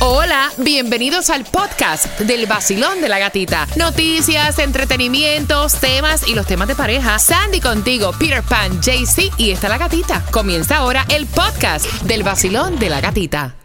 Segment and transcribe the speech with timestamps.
[0.00, 3.66] Hola, bienvenidos al podcast del vacilón de la gatita.
[3.74, 7.18] Noticias, entretenimientos, temas y los temas de pareja.
[7.18, 10.24] Sandy contigo, Peter Pan, JC y está la gatita.
[10.30, 13.56] Comienza ahora el podcast del vacilón de la gatita.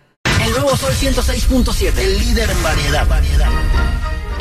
[0.43, 3.07] El nuevo Sol 106.7, el líder en variedad.
[3.07, 3.92] variedad.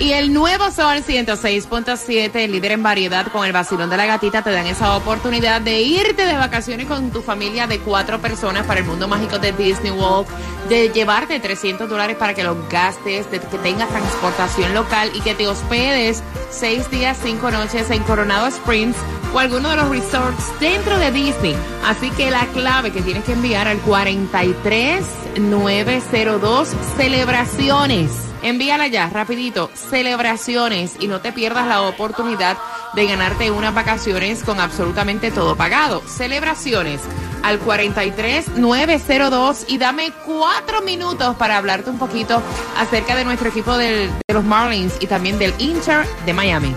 [0.03, 4.43] Y el nuevo Sol 106.7, el líder en variedad con el vacilón de la gatita,
[4.43, 8.81] te dan esa oportunidad de irte de vacaciones con tu familia de cuatro personas para
[8.81, 10.27] el mundo mágico de Disney World,
[10.69, 15.37] de llevarte 300 dólares para que los gastes, de que tengas transportación local y que
[15.37, 18.97] te hospedes seis días, cinco noches en Coronado Springs
[19.33, 21.55] o alguno de los resorts dentro de Disney.
[21.85, 28.32] Así que la clave que tienes que enviar al 43902 celebraciones.
[28.43, 32.57] Envíala ya, rapidito, celebraciones y no te pierdas la oportunidad
[32.95, 36.03] de ganarte unas vacaciones con absolutamente todo pagado.
[36.07, 37.01] Celebraciones
[37.43, 42.43] al 43902 y dame cuatro minutos para hablarte un poquito
[42.79, 46.75] acerca de nuestro equipo del- de los Marlins y también del Inter de Miami.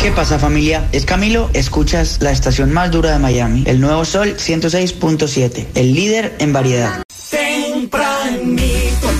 [0.00, 0.88] ¿Qué pasa familia?
[0.92, 6.36] Es Camilo, escuchas la estación más dura de Miami, el nuevo Sol 106.7, el líder
[6.38, 7.02] en variedad.
[7.30, 7.98] Tempranito,
[8.62, 8.77] el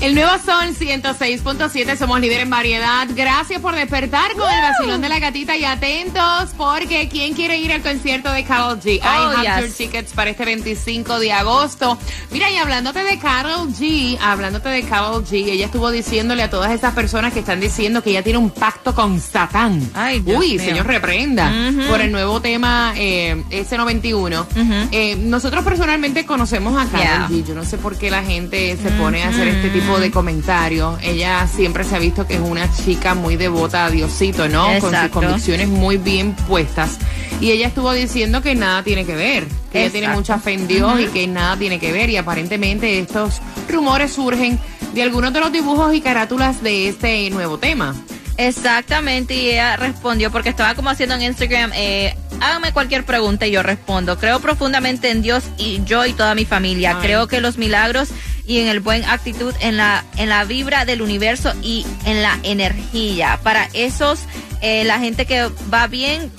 [0.00, 3.08] El nuevo Sol 106.7, somos líder en variedad.
[3.16, 7.72] Gracias por despertar con el vacilón de la gatita y atentos porque ¿quién quiere ir
[7.72, 8.94] al concierto de Carol G?
[8.94, 9.66] I Oh, have yes.
[9.66, 11.98] your tickets para este 25 de agosto.
[12.30, 16.70] Mira, y hablándote de Carol G, hablándote de Carol G, ella estuvo diciéndole a todas
[16.70, 19.90] esas personas que están diciendo que ella tiene un pacto con Satán.
[19.94, 21.52] Ay, Dios Uy, señor reprenda
[21.88, 24.46] por el nuevo tema eh, S91.
[24.92, 27.28] Eh, nosotros personalmente conocemos a Carol Yeah.
[27.28, 27.44] G.
[27.46, 30.98] Yo no sé por qué la gente se pone a hacer este tipo de comentarios.
[31.02, 34.66] Ella siempre se ha visto que es una chica muy devota a Diosito, ¿no?
[34.80, 36.98] Con sus convicciones muy bien puestas.
[37.40, 40.66] Y ella estuvo diciendo que nada tiene que ver, que ella tiene mucha fe en
[40.66, 42.10] Dios y que nada tiene que ver.
[42.10, 44.58] Y aparentemente estos rumores surgen
[44.92, 47.94] de algunos de los dibujos y carátulas de este nuevo tema.
[48.38, 53.50] Exactamente, y ella respondió porque estaba como haciendo en Instagram, eh, hágame cualquier pregunta y
[53.50, 54.16] yo respondo.
[54.16, 56.96] Creo profundamente en Dios y yo y toda mi familia.
[56.96, 57.02] Ay.
[57.02, 58.10] Creo que los milagros
[58.48, 62.40] y en el buen actitud, en la, en la vibra del universo y en la
[62.42, 63.38] energía.
[63.42, 64.20] Para esos,
[64.62, 66.32] eh, la gente que va bien,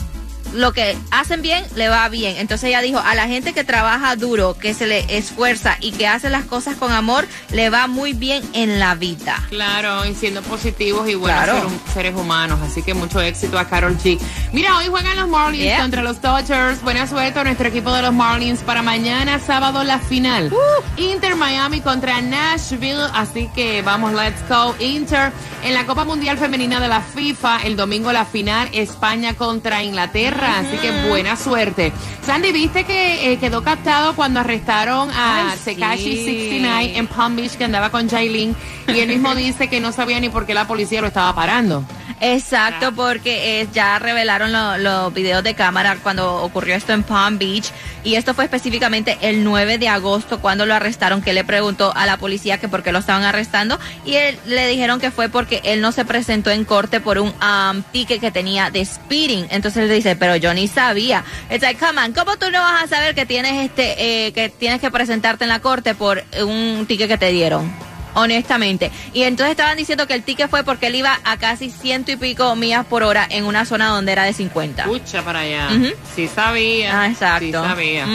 [0.53, 2.37] lo que hacen bien, le va bien.
[2.37, 6.07] Entonces ella dijo, a la gente que trabaja duro, que se le esfuerza y que
[6.07, 9.35] hace las cosas con amor, le va muy bien en la vida.
[9.49, 11.69] Claro, y siendo positivos y buenos Claro.
[11.69, 12.59] ser- seres humanos.
[12.63, 14.19] Así que mucho éxito a Carol G.
[14.53, 15.81] Mira, hoy juegan los Marlins Yeah.
[15.81, 16.81] contra los Dodgers.
[16.81, 20.51] Buena suerte a nuestro equipo de los Marlins para mañana, sábado, la final.
[20.97, 23.03] Inter Miami contra Nashville.
[23.13, 24.75] Así que vamos, let's go.
[24.79, 25.31] Inter
[25.63, 27.63] en la Copa Mundial Femenina de la FIFA.
[27.63, 30.38] El domingo la final, España contra Inglaterra.
[30.43, 31.91] Así que buena suerte.
[32.25, 36.25] Sandy, ¿viste que eh, quedó captado cuando arrestaron a Sekashi sí.
[36.25, 38.55] 69 en Palm Beach que andaba con Jailin
[38.87, 41.83] y él mismo dice que no sabía ni por qué la policía lo estaba parando.
[42.21, 47.37] Exacto, porque eh, ya revelaron lo- los videos de cámara cuando ocurrió esto en Palm
[47.37, 47.71] Beach
[48.03, 52.05] y esto fue específicamente el 9 de agosto cuando lo arrestaron, que le preguntó a
[52.05, 55.61] la policía que por qué lo estaban arrestando y él, le dijeron que fue porque
[55.63, 59.47] él no se presentó en corte por un um, ticket que tenía de speeding.
[59.49, 61.23] Entonces él dice, pero yo ni sabía.
[61.49, 64.49] It's like, come on, ¿cómo tú no vas a saber que tienes este, eh, que
[64.49, 67.88] tienes que presentarte en la corte por un ticket que te dieron?
[68.13, 68.91] Honestamente.
[69.13, 72.15] Y entonces estaban diciendo que el ticket fue porque él iba a casi ciento y
[72.15, 74.83] pico millas por hora en una zona donde era de 50.
[74.83, 75.69] Escucha para allá.
[76.15, 77.01] Sí sabía.
[77.01, 77.45] Ah, exacto.
[77.45, 78.07] Sí sabía.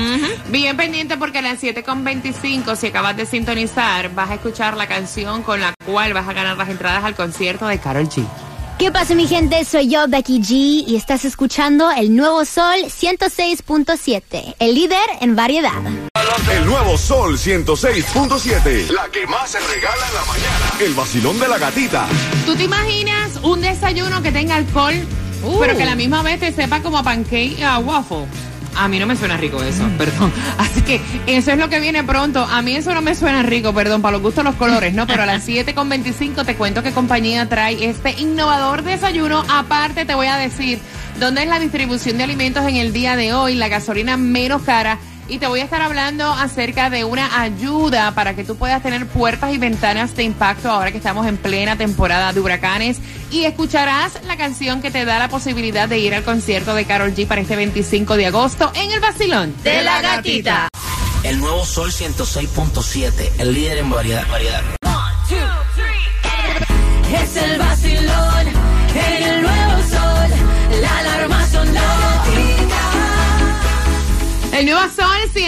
[0.48, 5.42] Bien pendiente porque a las 7.25, si acabas de sintonizar, vas a escuchar la canción
[5.42, 8.24] con la cual vas a ganar las entradas al concierto de Carol G.
[8.78, 9.64] ¿Qué pasa mi gente?
[9.64, 15.80] Soy yo, Becky G, y estás escuchando el nuevo Sol 106.7, el líder en variedad.
[16.50, 18.88] El nuevo Sol 106.7.
[18.90, 20.70] La que más se regala en la mañana.
[20.80, 22.06] El vacilón de la gatita.
[22.46, 24.94] ¿Tú te imaginas un desayuno que tenga alcohol,
[25.42, 25.58] Uh.
[25.60, 28.24] pero que a la misma vez te sepa como a pancake a waffle?
[28.76, 29.96] A mí no me suena rico eso, Mm.
[29.98, 30.32] perdón.
[30.58, 32.42] Así que eso es lo que viene pronto.
[32.44, 35.06] A mí eso no me suena rico, perdón, para los gustos los colores, ¿no?
[35.06, 39.44] Pero a las 7.25 te cuento qué compañía trae este innovador desayuno.
[39.48, 40.80] Aparte te voy a decir
[41.20, 44.98] dónde es la distribución de alimentos en el día de hoy, la gasolina menos cara
[45.28, 49.06] y te voy a estar hablando acerca de una ayuda para que tú puedas tener
[49.06, 52.98] puertas y ventanas de impacto ahora que estamos en plena temporada de huracanes
[53.30, 57.14] y escucharás la canción que te da la posibilidad de ir al concierto de Carol
[57.14, 60.68] G para este 25 de agosto en el Basilón De la gatita.
[61.22, 64.28] El nuevo Sol 106.7, el líder en variedad.
[64.28, 64.83] variedad.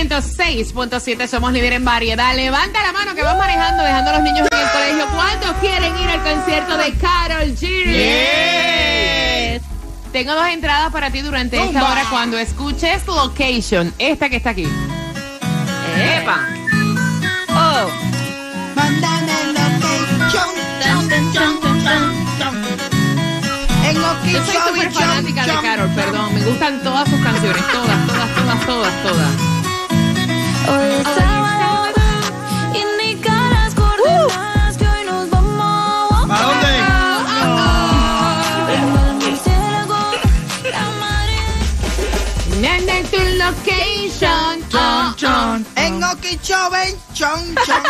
[0.08, 2.34] 106.7, somos líder en variedad.
[2.36, 5.06] Levanta la mano que vas manejando, dejando a los niños en el colegio.
[5.14, 9.60] ¿Cuántos quieren ir al concierto de Carol G?
[10.12, 14.68] Tengo dos entradas para ti durante esta hora cuando escuches Location, esta que está aquí.
[15.98, 16.46] ¡Epa!
[17.50, 17.90] Oh.
[24.32, 26.34] Yo soy súper fanática de Carol, perdón.
[26.34, 29.35] Me gustan todas sus canciones, todas, todas, todas, todas, todas.
[46.48, 47.76] En Okeechobee, chon, chon.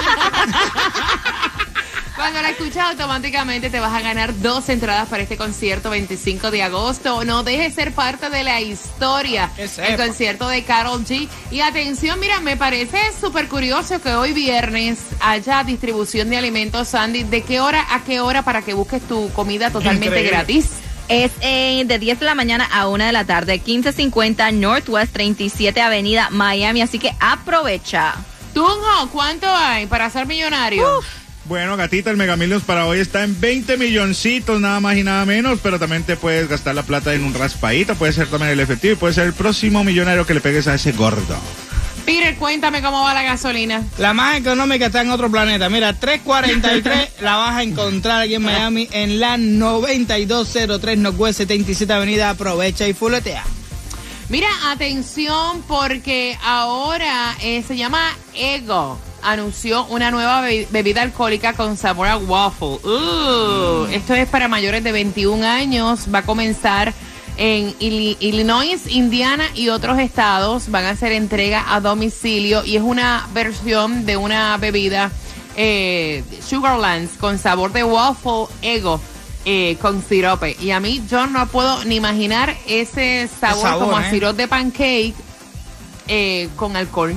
[2.17, 6.62] Cuando la escuchas automáticamente te vas a ganar dos entradas para este concierto 25 de
[6.62, 7.23] agosto.
[7.25, 9.50] No dejes ser parte de la historia.
[9.58, 11.29] El concierto de Carol G.
[11.50, 17.25] Y atención, mira, me parece súper curioso que hoy viernes haya distribución de alimentos, Sandy.
[17.25, 20.31] ¿De qué hora a qué hora para que busques tu comida totalmente Increíble.
[20.31, 20.70] gratis?
[21.09, 25.82] Es eh, de 10 de la mañana a 1 de la tarde, 1550 Northwest 37
[25.82, 26.81] Avenida, Miami.
[26.81, 28.14] Así que aprovecha.
[28.56, 30.88] Tunjo, ¿cuánto hay para ser millonario?
[31.44, 35.26] Bueno, gatita, el Mega Millions para hoy está en 20 milloncitos, nada más y nada
[35.26, 38.61] menos, pero también te puedes gastar la plata en un raspadito, puede ser también el
[38.61, 41.37] efectivo y puede ser el próximo millonario que le pegues a ese gordo.
[42.06, 43.82] Peter, cuéntame cómo va la gasolina.
[43.99, 45.69] La más económica está en otro planeta.
[45.69, 52.31] Mira, 343 la vas a encontrar aquí en Miami en la 9203 Northwest 77 Avenida.
[52.31, 53.44] Aprovecha y fuletea.
[54.28, 58.00] Mira, atención porque ahora eh, se llama
[58.34, 58.99] Ego.
[59.23, 62.78] Anunció una nueva be- bebida alcohólica con sabor a waffle.
[62.84, 66.06] Uh, Esto es para mayores de 21 años.
[66.12, 66.93] Va a comenzar
[67.37, 70.70] en Illinois, Indiana y otros estados.
[70.70, 75.11] Van a hacer entrega a domicilio y es una versión de una bebida
[75.56, 79.00] eh, Sugarlands con sabor de waffle Ego.
[79.47, 80.57] Eh, con sirope.
[80.61, 84.11] Y a mí yo no puedo ni imaginar ese sabor, sabor, como a ¿eh?
[84.11, 85.15] sirope de pancake
[86.09, 87.15] eh, con alcohol.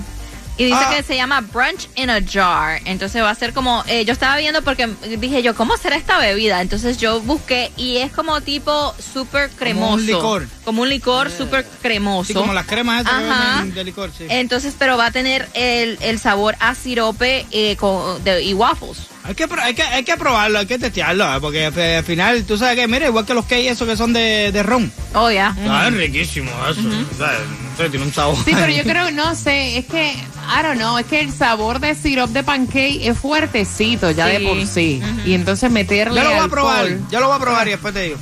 [0.57, 0.93] Y dice Ah.
[0.93, 2.81] que se llama Brunch in a Jar.
[2.83, 3.81] Entonces va a ser como.
[3.87, 4.87] eh, yo estaba viendo porque
[5.17, 6.59] dije yo, ¿cómo será esta bebida?
[6.61, 9.93] Entonces yo busqué y es como tipo súper cremoso.
[9.93, 10.47] un licor.
[10.65, 12.27] Como un licor súper cremoso.
[12.27, 13.63] Sí, como las cremas Ajá.
[13.73, 14.25] de licor, sí.
[14.27, 18.97] Entonces, pero va a tener el, el sabor a sirope eh, con- de- y waffles.
[19.29, 21.39] Hay que, pro- hay, que, hay que probarlo, hay que testearlo, ¿eh?
[21.39, 24.11] porque al al final, tú sabes que, mira, igual que los cakes esos que son
[24.11, 24.91] de, de ron.
[25.13, 25.55] Oh, ya.
[25.69, 26.79] Ah, es riquísimo eso.
[26.81, 27.37] O sea,
[27.71, 28.35] no sé, tiene un sabor.
[28.43, 31.79] Sí, pero yo creo, no sé, es que, I don't know, es que el sabor
[31.79, 34.43] de sirope de pancake es fuertecito ya de Sí.
[34.45, 35.01] por sí.
[35.25, 37.93] Y entonces meterle Yo lo voy a probar, yo lo voy a probar y después
[37.93, 38.17] te digo.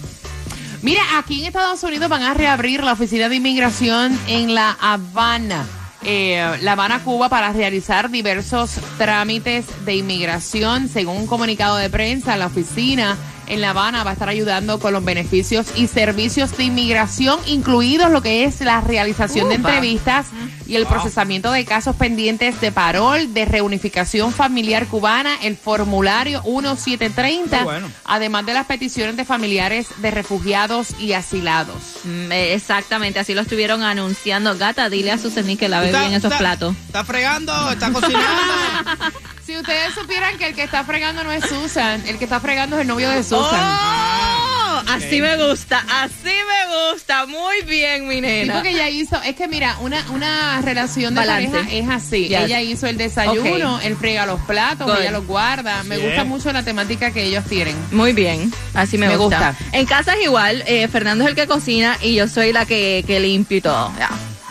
[0.81, 5.65] Mira, aquí en Estados Unidos van a reabrir la oficina de inmigración en La Habana.
[6.03, 10.89] Eh, La Habana, Cuba, para realizar diversos trámites de inmigración.
[10.89, 13.17] Según un comunicado de prensa, la oficina
[13.47, 18.11] en La Habana va a estar ayudando con los beneficios y servicios de inmigración, incluidos
[18.11, 20.27] lo que es la realización de entrevistas
[20.65, 27.57] y el procesamiento de casos pendientes de parol, de reunificación familiar cubana, el formulario 1730,
[27.57, 27.89] Qué bueno.
[28.05, 31.77] además de las peticiones de familiares de refugiados y asilados.
[32.03, 34.57] Mm, eh, exactamente, así lo estuvieron anunciando.
[34.57, 36.75] Gata, dile a Susani que lave ¿Está- bien esos está- platos.
[36.87, 37.71] ¿Está fregando?
[37.71, 38.25] ¿Está cocinando?
[39.47, 42.75] Si ustedes supieran que el que está fregando no es Susan, el que está fregando
[42.75, 43.61] es el novio de Susan.
[43.63, 44.81] ¡Oh!
[44.89, 47.25] Así me gusta, así me gusta.
[47.27, 48.55] Muy bien, mi Sí, nena.
[48.55, 51.49] porque ella hizo, es que mira, una, una relación de Balance.
[51.49, 52.27] pareja es así.
[52.27, 52.41] Yes.
[52.41, 54.99] Ella hizo el desayuno, él frega los platos, Good.
[54.99, 55.81] ella los guarda.
[55.83, 57.75] Me gusta mucho la temática que ellos tienen.
[57.91, 59.51] Muy bien, así me, Me gusta.
[59.51, 59.65] gusta.
[59.71, 63.05] En casa es igual, eh, Fernando es el que cocina y yo soy la que,
[63.07, 63.93] que limpio y todo.
[63.97, 64.09] Ya.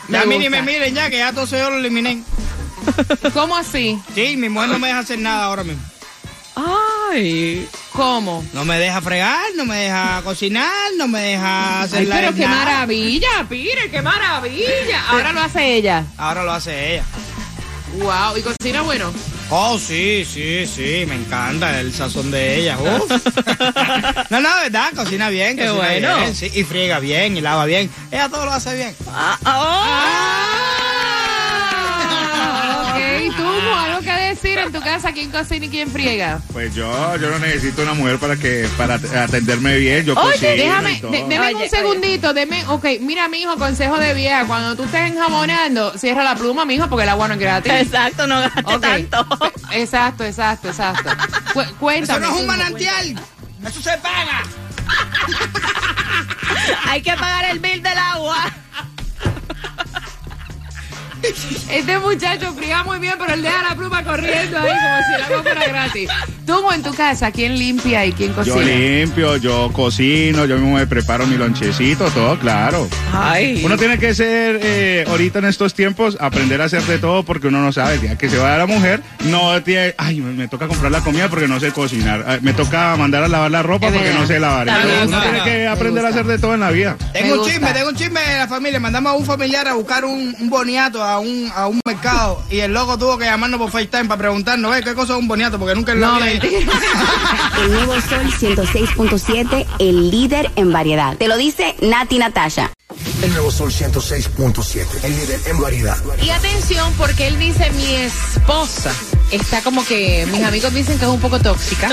[0.09, 2.23] Me ya me miren ya, que ya todo eso yo lo eliminé.
[3.33, 3.99] ¿Cómo así?
[4.14, 5.83] Sí, mi mujer no me deja hacer nada ahora mismo.
[7.12, 7.69] Ay.
[7.93, 8.45] ¿Cómo?
[8.52, 12.35] No me deja fregar, no me deja cocinar, no me deja hacer Ay, la pero
[12.35, 12.57] qué nada.
[12.64, 15.09] maravilla, Pire, qué maravilla.
[15.09, 16.05] Ahora lo hace ella.
[16.19, 17.05] Ahora lo hace ella.
[17.99, 19.12] Wow, y cocina bueno.
[19.49, 22.76] Oh, sí, sí, sí, me encanta el sazón de ella.
[22.78, 23.09] uf.
[24.31, 26.16] no, no, verdad, cocina bien, Qué cocina bueno.
[26.19, 27.88] bien, sí, y friega bien, y lava bien.
[28.11, 28.95] Ella todo lo hace bien.
[29.09, 30.36] Ah, oh.
[34.40, 36.40] Decir en tu casa quién cocina y quién friega?
[36.52, 40.05] Pues yo, yo no necesito una mujer para que para atenderme bien.
[40.05, 44.76] Yo Oye, cocino déjame, deme un segundito, deme, ok, mira, mijo, consejo de vieja, cuando
[44.76, 47.73] tú estés enjabonando, cierra la pluma, mijo, porque el agua no es gratis.
[47.73, 48.81] Exacto, no gaste Ok.
[48.81, 49.26] tanto.
[49.73, 51.11] Exacto, exacto, exacto.
[51.52, 52.25] Cu- cuéntame.
[52.25, 53.21] Eso no es un manantial.
[53.66, 54.43] Eso se paga.
[56.87, 58.45] Hay que pagar el bill del agua.
[61.71, 65.23] Este muchacho friega muy bien, pero él deja la pluma corriendo ahí como si el
[65.23, 66.11] agua fuera gratis.
[66.47, 68.62] Tú en tu casa, ¿quién limpia y quién Yo cocina?
[68.65, 72.88] limpio, yo cocino, yo mismo me preparo mi lonchecito, todo claro.
[73.12, 73.62] Ay.
[73.65, 77.49] Uno tiene que ser, eh, ahorita en estos tiempos, aprender a hacer de todo porque
[77.49, 77.95] uno no sabe.
[77.95, 80.93] El día que se va a la mujer, no tiene, ay, me, me toca comprar
[80.93, 82.25] la comida porque no sé cocinar.
[82.29, 84.21] Ay, Me toca mandar a lavar la ropa Es porque verdad.
[84.21, 84.69] no sé lavar.
[84.69, 86.97] Entonces, uno tiene que aprender a hacer de todo en la vida.
[87.12, 87.53] Me Tengo un gusta.
[87.55, 88.79] chisme, tengo un chisme de la familia.
[88.79, 92.61] Mandamos a un familiar a buscar un, un boniato a un, a un mercado y
[92.61, 95.59] el loco tuvo que llamarnos por FaceTime para preguntarnos, "Ve, ¿qué cosa es un boniato?
[95.59, 101.16] Porque nunca lo No, había El nuevo Sol 106.7, el líder en variedad.
[101.16, 102.73] Te lo dice Nati Natasha.
[103.23, 105.97] El nuevo Sol 106.7, el líder en variedad.
[106.23, 108.93] Y atención, porque él dice, mi esposa
[109.33, 111.89] está como que, mis amigos dicen que es un poco tóxica,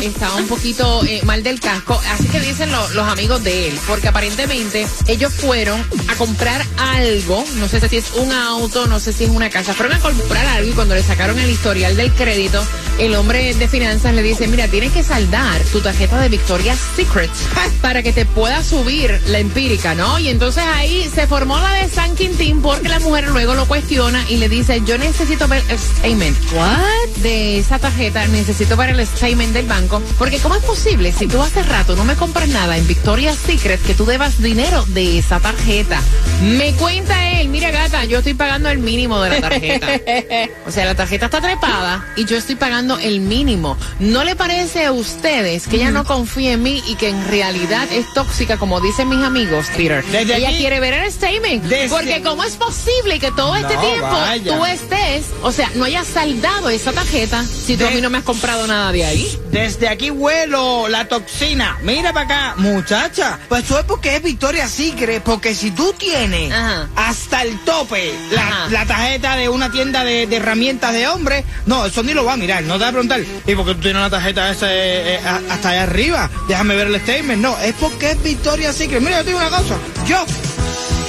[0.02, 3.78] está un poquito eh, mal del casco, así que dicen lo- los amigos de él,
[3.86, 9.12] porque aparentemente ellos fueron a comprar algo, no sé si es un auto, no sé
[9.12, 12.12] si es una casa, fueron a comprar algo y cuando le sacaron el historial del
[12.14, 12.64] crédito,
[12.98, 17.30] el hombre de finanzas le dice, mira, tienes que saldar tu tarjeta de Victoria's Secret
[17.82, 20.18] para que te pueda subir la empírica, ¿no?
[20.18, 24.24] Y entonces ahí se formó la de San Quintín porque la mujer luego lo cuestiona
[24.28, 26.36] y le dice, yo necesito ver el statement.
[26.52, 27.22] ¿What?
[27.22, 30.02] De esa tarjeta, necesito ver el statement del banco.
[30.18, 33.80] Porque ¿cómo es posible si tú hace rato no me compras nada en Victoria's Secret
[33.82, 36.00] que tú debas dinero de esa tarjeta?
[36.42, 39.88] Me cuenta él, mira gata, yo estoy pagando el mínimo de la tarjeta.
[40.66, 43.76] O sea, la tarjeta está trepada y yo estoy pagando el mínimo.
[43.98, 47.88] ¿No le parece a ustedes que ella no confía en mí y que en realidad
[47.92, 50.04] es tóxica, como dicen mis amigos, Peter?
[50.06, 51.64] Desde ella quiere ver el statement.
[51.64, 54.56] Desde- Porque ¿cómo es posible que todo este No, tiempo vaya.
[54.56, 58.10] tú estés, o sea, no hayas saldado esa tarjeta si tú De- a mí no
[58.10, 59.38] me has comprado nada de ahí?
[59.50, 61.78] Desde aquí huelo la toxina.
[61.82, 63.38] Mira para acá, muchacha.
[63.48, 65.22] Pues eso es porque es Victoria Secret.
[65.22, 66.88] Porque si tú tienes Ajá.
[66.96, 68.12] hasta el tope
[68.70, 72.34] la, tarjeta de una tienda de, de herramientas de hombre, no, eso ni lo va
[72.34, 72.62] a mirar.
[72.64, 75.20] No te va a preguntar, ¿y por qué tú tienes una tarjeta esa eh, eh,
[75.50, 76.30] hasta allá arriba?
[76.48, 77.42] Déjame ver el statement.
[77.42, 79.00] No, es porque es Victoria Secret.
[79.02, 79.76] Mira, yo te digo una cosa.
[80.06, 80.24] Yo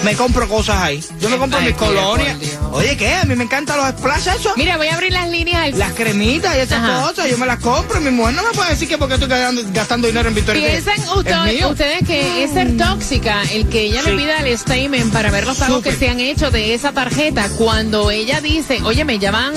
[0.03, 1.03] me compro cosas ahí.
[1.19, 2.37] Yo me compro mis colonias.
[2.81, 3.13] Oye, ¿qué?
[3.13, 4.57] A mí me encantan los splash esos.
[4.57, 7.07] Mira, voy a abrir las líneas al Las cremitas y esas Ajá.
[7.07, 8.01] cosas, yo me las compro.
[8.01, 10.99] Mi mujer no me puede decir que porque estoy gastando, gastando dinero en Victoria ¿Piensan
[11.15, 14.17] usted- ustedes que es ser tóxica el que ella le Sí.
[14.17, 18.09] pida el statement para ver los pagos que se han hecho de esa tarjeta cuando
[18.09, 19.53] ella dice, oye, me llevan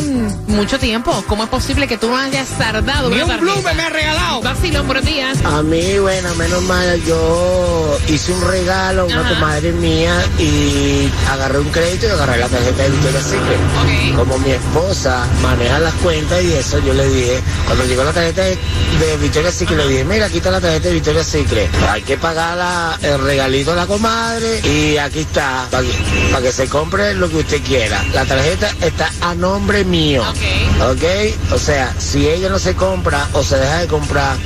[0.49, 3.53] mucho tiempo, ¿cómo es posible que tú no hayas tardado Ni una un tarjeta?
[3.53, 4.43] blume me ha regalado.
[4.43, 5.39] Vacilón, buenos días.
[5.45, 11.59] A mí, bueno, menos mal, yo hice un regalo a una comadre mía y agarré
[11.61, 14.17] un crédito y agarré la tarjeta de Victoria Ok.
[14.17, 18.43] Como mi esposa maneja las cuentas y eso, yo le dije, cuando llegó la tarjeta
[18.43, 18.57] de,
[18.99, 21.69] de Victoria Secret, le dije, mira, aquí está la tarjeta de Victoria Secret.
[21.91, 25.93] Hay que pagar la- el regalito a la comadre y aquí está, para que,
[26.33, 28.03] pa' que se compre lo que usted quiera.
[28.13, 30.23] La tarjeta está a nombre mío.
[30.29, 30.93] Ok.
[30.93, 31.53] ¿Ok?
[31.53, 34.37] O sea, si ella no se compra o se deja de comprar,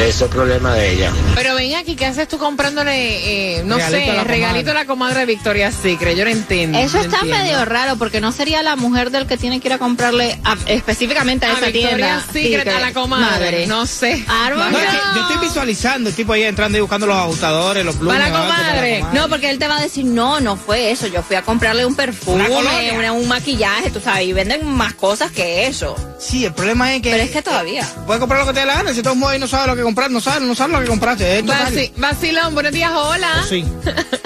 [0.00, 1.12] eso es problema de ella.
[1.34, 5.20] Pero ven aquí, ¿qué haces tú comprándole, eh, no Regalito sé, regalito a la comadre
[5.20, 6.16] de Victoria's Secret?
[6.16, 6.78] Yo no entiendo.
[6.78, 7.42] Eso no está entiendo.
[7.44, 10.56] medio raro porque no sería la mujer del que tiene que ir a comprarle a-
[10.66, 12.58] específicamente a, A esa Victoria's tienda.
[12.58, 13.66] Secret a la comadre.
[13.66, 14.18] No sé.
[14.18, 15.14] I don't No, es que know.
[15.16, 18.18] yo estoy visualizando el tipo ahí entrando y buscando los ajustadores, los plumes.
[18.18, 19.04] Para la comadre.
[19.12, 21.06] No, porque él te va a decir, no, no fue eso.
[21.08, 22.92] Yo fui a comprarle un perfume, Una colonia.
[22.94, 25.96] una- un maquillaje, tú sabes, y venden más cosas que eso.
[26.18, 27.10] Sí, el problema es que.
[27.10, 27.86] Pero es que todavía.
[28.06, 28.92] Puedes comprar lo que te dé la gana.
[28.92, 30.86] Si tú mueves y no sabes lo que comprar, no sabes, no sabes lo que
[30.88, 31.44] compraste.
[31.44, 33.44] Vaci- Vacilón, buenos días, hola.
[33.48, 33.64] Sí.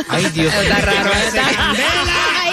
[0.08, 0.52] Ay, Dios.
[0.62, 2.51] Está raro, está-.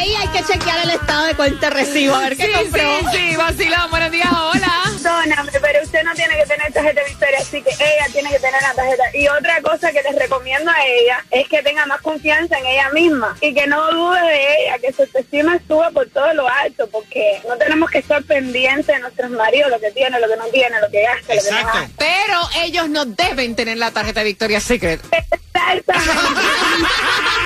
[0.00, 2.80] Ahí, hay que chequear el estado de cuenta de recibo, a ver qué Sí, compró.
[3.12, 4.72] sí, sí, vacilón, buenos días, hola.
[5.02, 8.62] Perdóname, pero usted no tiene que tener tarjeta Victoria, así que ella tiene que tener
[8.62, 9.02] la tarjeta.
[9.14, 12.88] Y otra cosa que les recomiendo a ella es que tenga más confianza en ella
[12.94, 16.88] misma y que no dude de ella, que su autoestima suba por todo lo alto,
[16.90, 20.46] porque no tenemos que estar pendientes de nuestros maridos, lo que tiene, lo que no
[20.46, 21.78] tiene, lo que gasta, lo que no Exacto.
[21.78, 21.94] gasta.
[21.98, 25.02] Pero ellos no deben tener la tarjeta de Victoria's Secret.
[25.12, 25.92] Exactamente.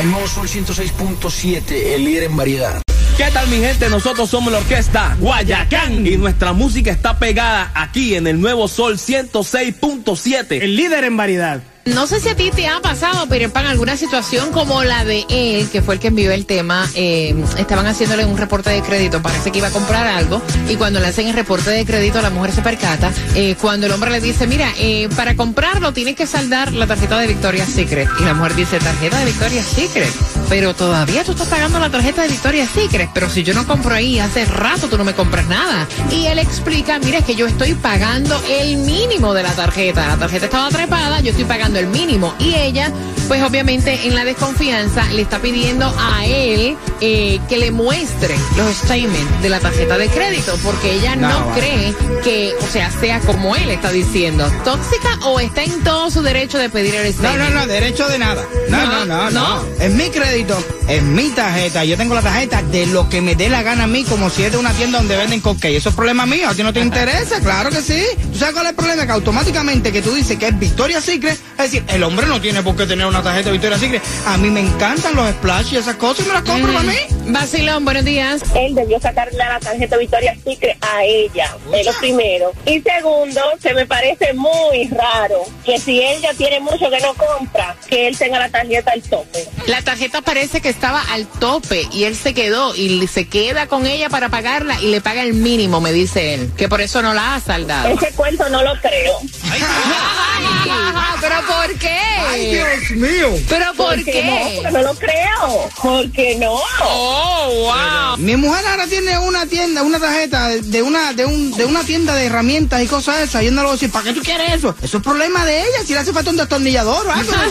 [0.00, 2.82] el nuevo Sol 106.7, el líder en variedad.
[3.16, 3.88] ¿Qué tal mi gente?
[3.88, 8.96] Nosotros somos la orquesta Guayacán y nuestra música está pegada aquí en el Nuevo Sol
[8.96, 10.62] 106.7.
[10.62, 11.62] El líder en variedad.
[11.94, 15.24] No sé si a ti te ha pasado, Peter Pan, alguna situación como la de
[15.28, 16.88] él, que fue el que envió el tema.
[16.94, 21.00] eh, estaban haciéndole un reporte de crédito, parece que iba a comprar algo, y cuando
[21.00, 23.12] le hacen el reporte de crédito, la mujer se percata.
[23.34, 27.18] eh, cuando el hombre le dice, mira, eh, para comprarlo tienes que saldar la tarjeta
[27.18, 28.08] de Victoria's Secret.
[28.20, 30.12] Y la mujer dice, tarjeta de Victoria's Secret.
[30.48, 33.10] Pero todavía tú estás pagando la tarjeta de Victoria's Secret.
[33.12, 35.86] Pero si yo no compro ahí, hace rato tú no me compras nada.
[36.10, 40.06] Y él explica, mira, es que yo estoy pagando el mínimo de la tarjeta.
[40.06, 42.34] La tarjeta estaba trepada, yo estoy pagando el mínimo.
[42.38, 42.90] Y ella,
[43.28, 48.74] pues obviamente en la desconfianza, le está pidiendo a él eh, que le muestre los
[48.76, 51.94] statements de la tarjeta de crédito, porque ella no, No, cree
[52.24, 56.58] que, o sea, sea como él está diciendo, tóxica o está en todo su derecho
[56.58, 57.54] de pedir el No, statement.
[57.54, 58.44] no, no, derecho de nada.
[58.68, 59.64] No, no, no, no.
[59.80, 60.58] Es mi crédito,
[60.88, 61.84] es mi tarjeta.
[61.84, 64.42] Yo tengo la tarjeta de lo que me dé la gana a mí, como si
[64.44, 65.76] es de una tienda donde venden coque.
[65.76, 66.48] Eso es problema mío.
[66.48, 68.02] A ti no te interesa, claro que sí.
[68.32, 69.06] ¿Tú sabes cuál es el problema?
[69.06, 72.62] Que automáticamente que tú dices que es Victoria's Secret, es decir, el hombre no tiene
[72.62, 74.02] por qué tener una tarjeta de Victoria's Secret.
[74.26, 76.96] A mí me encantan los splash y esas cosas y me las compro para mí.
[77.26, 78.42] Vacilón, buenos días.
[78.54, 82.52] Él debió sacarle la tarjeta Victoria's Secret a ella, es lo primero.
[82.64, 87.12] Y segundo, se me parece muy raro que si él ya tiene mucho que no
[87.14, 89.48] compra, que él tenga la tarjeta al tope.
[89.66, 93.84] La tarjeta parece que estaba al tope y él se quedó y se queda con
[93.86, 97.14] ella para pagarla y le paga el mínimo, me dice él, que por eso no
[97.14, 97.88] la ha saldado.
[97.88, 99.18] Ese cuento no lo creo.
[101.20, 101.98] ¿Pero por qué?
[102.28, 103.34] Ay, Dios mío.
[103.48, 104.22] ¿Pero por qué?
[104.24, 105.68] No, porque no lo creo.
[105.82, 106.60] Porque no.
[106.82, 108.16] Oh, wow.
[108.18, 112.14] Mi mujer ahora tiene una tienda, una tarjeta de una, de un, de una tienda
[112.14, 113.42] de herramientas y cosas esas.
[113.42, 114.74] Yo no le voy a decir, ¿para qué tú quieres eso?
[114.82, 117.32] Eso es problema de ella, si le hace falta un destornillador o algo.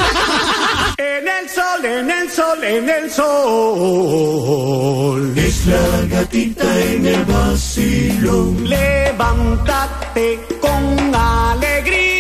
[1.00, 3.28] En el sol, en el sol, en el sol.
[5.38, 8.68] Es la gatita en el vacilón.
[8.68, 12.17] Levántate con alegría.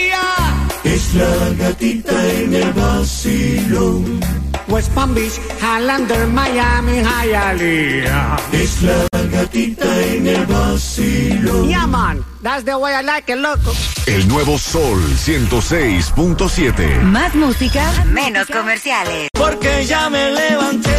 [1.07, 4.19] Es la gatita en el vacilón.
[4.67, 8.37] West Palm Beach, Highlander, Miami, Hialeah.
[8.51, 11.69] Es la gatita en el vacilón.
[11.69, 13.71] Yeah, man, that's the way I like it, loco.
[14.05, 17.01] El nuevo Sol 106.7.
[17.03, 19.29] Más música, menos comerciales.
[19.31, 20.91] Porque ya me levanté.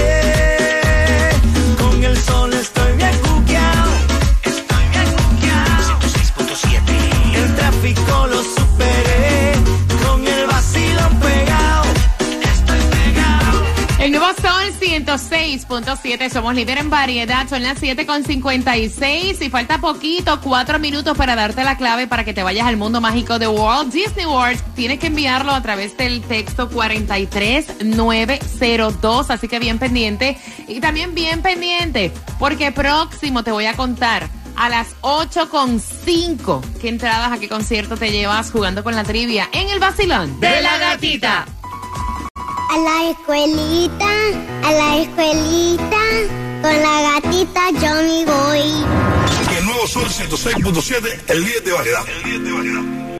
[1.79, 2.55] Con el sol
[15.09, 21.64] 106.7, somos líder en variedad, son las 7.56 y falta poquito, cuatro minutos para darte
[21.64, 24.61] la clave para que te vayas al mundo mágico de Walt Disney World.
[24.75, 30.37] Tienes que enviarlo a través del texto 43902, así que bien pendiente.
[30.66, 37.33] Y también bien pendiente, porque próximo te voy a contar a las 8.5 qué entradas
[37.33, 41.47] a qué concierto te llevas jugando con la trivia en el vacilón De la gatita.
[42.71, 44.11] A la escuelita,
[44.63, 46.03] a la escuelita,
[46.61, 48.85] con la gatita me voy.
[49.57, 52.05] El nuevo Sol 106.7, el líder de variedad.
[52.07, 52.98] El líder de variedad.